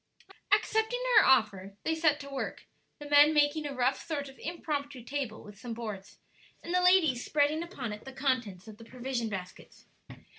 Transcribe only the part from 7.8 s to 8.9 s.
it the contents of the